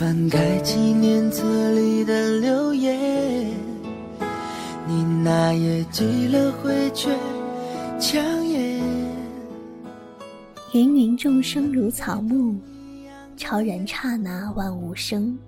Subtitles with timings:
[0.00, 3.46] 翻开纪念册里的留言，
[4.88, 7.14] 你那页积了灰却
[7.98, 8.80] 抢眼。
[10.72, 12.56] 芸芸众生如草木，
[13.36, 15.38] 超然刹那万物生。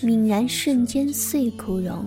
[0.00, 2.06] 泯然瞬间碎枯荣，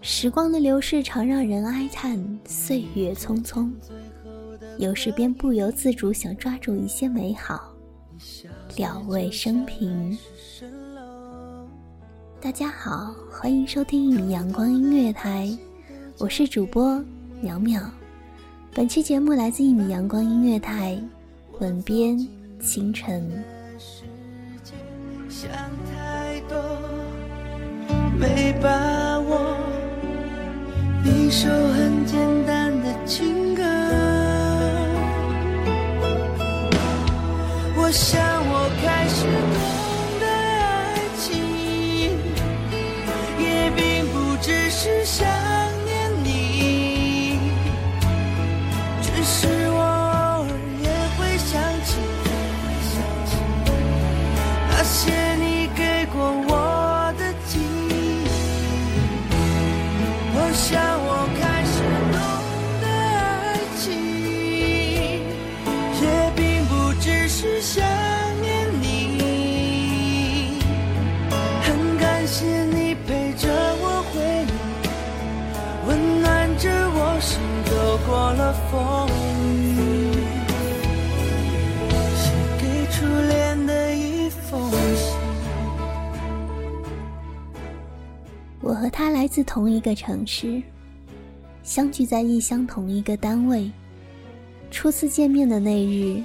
[0.00, 3.70] 时光的流逝常让人哀叹岁月匆匆，
[4.78, 7.74] 有时便不由自主想抓住一些美好，
[8.76, 10.16] 了卫生平。
[12.40, 15.48] 大家好，欢迎收听一米阳光音乐台，
[16.18, 16.96] 我是主播
[17.42, 17.82] 淼淼。
[18.74, 20.98] 本期节目来自一米阳光音乐台，
[21.60, 22.18] 吻边
[22.60, 23.22] 清晨。
[28.18, 29.56] 没把握
[31.04, 33.62] 一首很简单的情歌，
[37.76, 38.20] 我想
[78.72, 80.14] 风雨。
[82.16, 85.14] 写给初恋的一封信。
[88.62, 90.62] 我和他来自同一个城市，
[91.62, 93.70] 相聚在异乡同一个单位。
[94.70, 96.22] 初次见面的那日，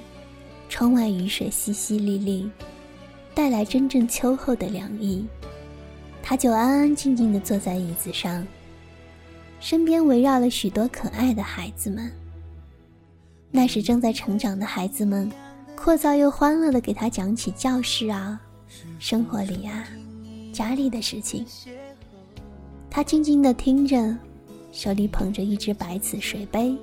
[0.70, 2.48] 窗外雨水淅淅沥沥，
[3.34, 5.26] 带来真正秋后的凉意。
[6.22, 8.46] 他就安安静静地坐在椅子上，
[9.60, 12.10] 身边围绕了许多可爱的孩子们。
[13.50, 15.30] 那时正在成长的孩子们，
[15.76, 18.40] 阔噪又欢乐地给他讲起教室啊、
[18.98, 19.84] 生活里啊、
[20.52, 21.44] 家里的事情。
[22.90, 24.16] 他静静地听着，
[24.72, 26.76] 手里捧着一只白瓷水杯，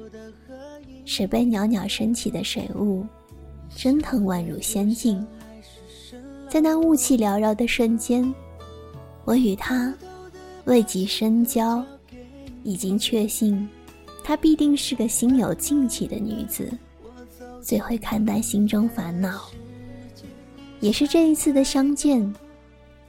[1.05, 3.05] 水杯袅袅升起的水雾，
[3.75, 5.25] 蒸腾宛如仙境。
[6.49, 8.33] 在那雾气缭绕的瞬间，
[9.23, 9.93] 我与他
[10.65, 11.83] 未及深交，
[12.63, 13.67] 已经确信，
[14.27, 16.67] 她必定是个心有静气的女子，
[17.61, 19.39] 最会看淡心中烦恼。
[20.79, 22.33] 也是这一次的相见，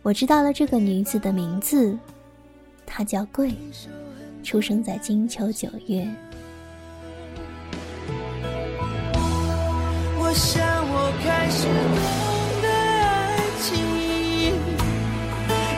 [0.03, 1.99] 我知道了这个女子的名字。
[2.85, 3.55] 她叫桂，
[4.43, 6.07] 出生在金秋九月。
[10.19, 10.63] 我想
[10.93, 12.29] 我开始懂
[12.61, 13.73] 得爱情，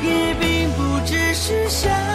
[0.02, 2.07] 也并不只是想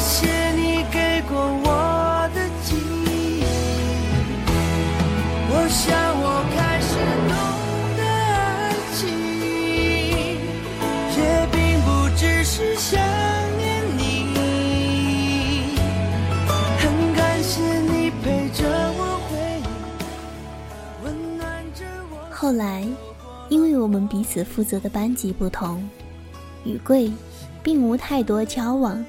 [0.00, 2.74] 谢你给过我的记
[3.04, 3.44] 忆
[5.50, 5.92] 我想
[6.22, 6.96] 我开始
[7.28, 7.32] 懂
[7.98, 8.00] 得
[8.32, 8.98] 爱情
[11.52, 12.98] 并不只是想
[13.58, 14.00] 念你
[16.78, 16.82] 很
[17.14, 18.64] 感谢你陪着
[18.96, 22.88] 我回忆温暖着我后来
[23.50, 25.86] 因为我们彼此负责的班级不同
[26.64, 27.12] 与贵
[27.62, 29.04] 并无太多交往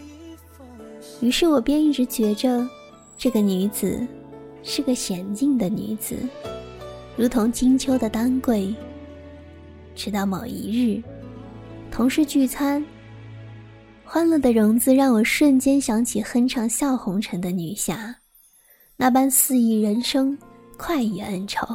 [1.21, 2.67] 于是我便一直觉着，
[3.15, 4.05] 这个女子
[4.63, 6.17] 是个娴静的女子，
[7.15, 8.73] 如同金秋的丹桂。
[9.93, 11.03] 直到某一日，
[11.91, 12.83] 同事聚餐，
[14.03, 18.15] 欢乐的融资让我瞬间想起哼唱《笑红尘》的女侠，
[18.97, 20.35] 那般肆意人生，
[20.75, 21.67] 快意恩仇。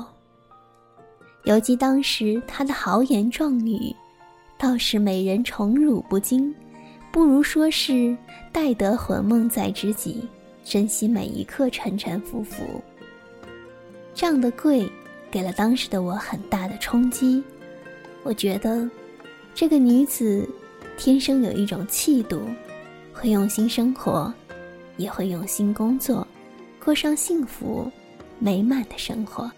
[1.44, 3.94] 犹记当时她的豪言壮语，
[4.58, 6.52] 倒是美人宠辱不惊。
[7.16, 8.14] 不如说是
[8.52, 10.28] 待得魂梦在知己，
[10.62, 12.62] 珍惜每一刻沉沉浮浮。
[14.14, 14.86] 这样的贵，
[15.30, 17.42] 给了当时的我很大的冲击。
[18.22, 18.86] 我觉得，
[19.54, 20.46] 这个女子
[20.98, 22.42] 天生有一种气度，
[23.14, 24.30] 会用心生活，
[24.98, 26.28] 也会用心工作，
[26.84, 27.90] 过上幸福
[28.38, 29.50] 美满的生活。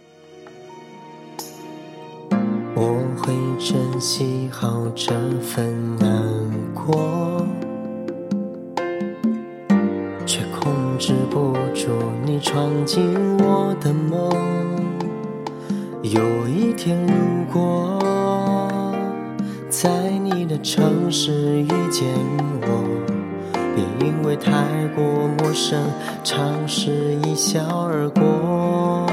[2.76, 7.27] 我会珍惜好这份难过，
[11.08, 11.88] 止不住
[12.22, 13.02] 你闯进
[13.38, 14.31] 我的梦。
[16.02, 17.14] 有一天如
[17.50, 17.99] 果
[19.70, 19.88] 在
[20.22, 22.06] 你的城市遇见
[22.60, 22.84] 我，
[23.75, 24.52] 别因为太
[24.94, 25.02] 过
[25.38, 25.82] 陌生，
[26.22, 26.90] 尝试
[27.25, 29.06] 一笑而过。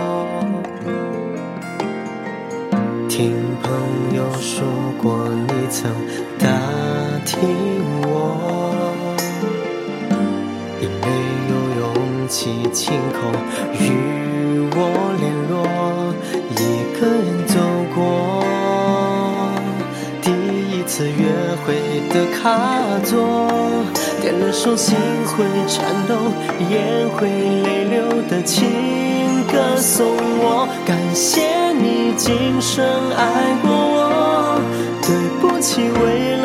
[3.07, 3.31] 听
[3.63, 3.71] 朋
[4.17, 4.67] 友说
[5.01, 5.89] 过，你曾
[6.37, 6.49] 打
[7.25, 7.39] 听
[8.03, 8.64] 我，
[12.45, 13.17] 勇气亲口
[13.73, 13.81] 与
[14.75, 14.77] 我
[15.19, 15.53] 联络，
[16.51, 16.61] 一
[16.93, 17.57] 个人走
[17.95, 17.97] 过
[20.21, 21.25] 第一次约
[21.65, 21.67] 会
[22.09, 22.43] 的卡
[23.03, 23.15] 座，
[24.21, 24.95] 点了首心
[25.25, 26.13] 会颤抖、
[26.69, 27.27] 眼会
[27.63, 27.95] 泪流
[28.29, 28.63] 的情
[29.51, 30.05] 歌送
[30.37, 31.41] 我，感谢。
[31.77, 32.85] 你今生
[33.17, 33.23] 爱
[33.61, 34.61] 过我，
[35.01, 35.09] 对
[35.41, 36.44] 不起，为了，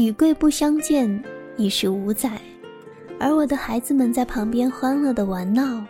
[0.00, 1.22] 与贵不相见
[1.58, 2.40] 已是五载，
[3.18, 5.84] 而我的孩子们在旁边欢乐的玩闹，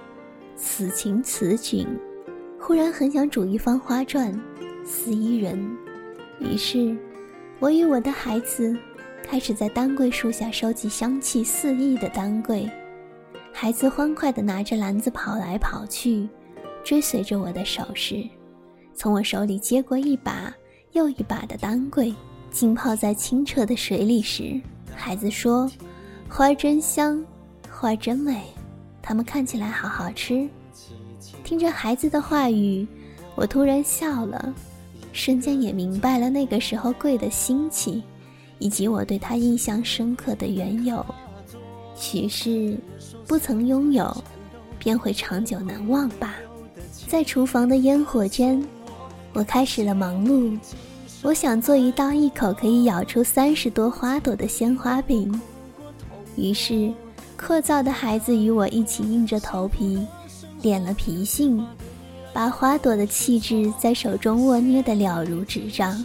[0.56, 1.86] 此情此景，
[2.58, 4.32] 忽然很想煮一方花传，
[4.84, 5.56] 思伊人。
[6.40, 6.96] 于是，
[7.60, 8.76] 我与我的孩子
[9.22, 12.68] 开始在丹桂树下收集香气四溢的丹桂，
[13.52, 16.28] 孩子欢快地拿着篮子跑来跑去。
[16.82, 18.26] 追随着我的手势，
[18.92, 20.52] 从我手里接过一把
[20.94, 22.12] 又一把的丹桂，
[22.50, 24.60] 浸泡在清澈的水里时，
[24.94, 25.70] 孩子说
[26.28, 27.24] ：“花真香，
[27.70, 28.42] 花真美，
[29.00, 30.48] 它们看起来好好吃。”
[31.44, 32.86] 听着孩子的话语，
[33.34, 34.52] 我突然笑了，
[35.12, 38.02] 瞬间也明白了那个时候贵的心情，
[38.58, 41.04] 以及我对它印象深刻的缘由。
[41.94, 42.76] 许是
[43.26, 44.24] 不曾拥有，
[44.78, 46.36] 便会长久难忘吧。
[47.06, 48.62] 在厨房的烟火间，
[49.32, 50.58] 我开始了忙碌。
[51.22, 55.38] 我想做一道一口可以咬出三十多花朵的鲜花饼。
[56.34, 56.90] 于是，
[57.38, 60.06] 聒噪的孩子与我一起硬着头皮
[60.62, 61.62] 点了皮性，
[62.32, 66.02] 把花朵的气质在手中握捏得了如指掌。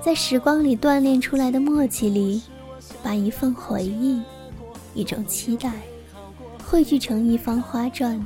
[0.00, 2.42] 在时光里锻炼出来的默契里，
[3.02, 4.22] 把一份回忆、
[4.94, 5.72] 一种期待，
[6.64, 8.18] 汇聚成一方花传。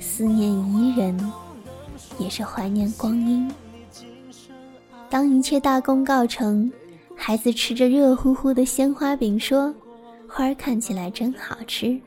[0.00, 1.32] 思念伊人，
[2.18, 3.48] 也是怀念光阴。
[5.10, 6.70] 当一切大功告成，
[7.16, 9.74] 孩子吃着热乎乎的鲜花饼，说
[10.28, 12.00] ：“花儿看起来真好吃。”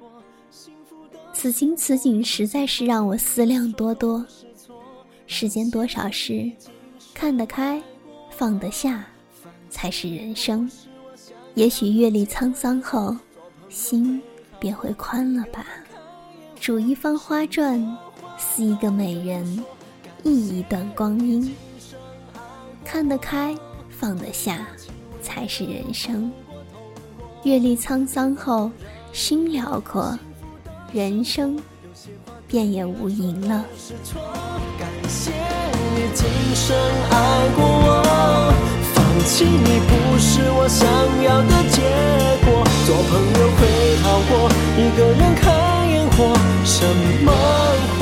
[1.34, 4.26] 此情此景，实在是让我思量多多。
[5.28, 6.50] 世间多少事，
[7.14, 7.84] 看得开，
[8.30, 9.06] 放得下，
[9.70, 10.70] 才是人生。
[11.56, 13.16] 也许阅历沧桑后，
[13.68, 14.22] 心
[14.60, 15.66] 便会宽了吧。
[16.60, 17.98] 煮一方花传，
[18.38, 19.64] 思一个美人，
[20.24, 21.54] 忆一段光阴。
[22.84, 23.56] 看得开，
[23.90, 24.68] 放得下，
[25.22, 26.32] 才是人生。
[27.44, 28.70] 阅历沧桑后，
[29.12, 30.18] 心辽阔，
[30.92, 31.60] 人生
[32.48, 33.66] 便也无垠了。
[34.80, 36.78] 感谢你今生
[37.10, 38.54] 爱过我，
[38.94, 40.88] 放弃你不是我想
[41.24, 41.82] 要的结
[42.46, 42.64] 果。
[42.86, 43.62] 做朋友会
[44.04, 44.32] 好过，
[44.78, 45.44] 一个人看
[45.90, 46.18] 烟火。
[46.66, 46.86] 什
[47.26, 47.32] 么
[48.00, 48.02] 话